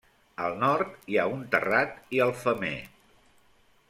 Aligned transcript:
Al 0.45 0.53
nord 0.61 0.95
hi 1.11 1.19
ha 1.19 1.25
un 1.33 1.43
terrat 1.55 1.93
i 2.17 2.23
el 2.25 2.33
femer. 2.47 2.73